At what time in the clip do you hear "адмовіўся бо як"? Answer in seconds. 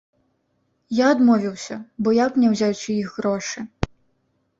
1.15-2.31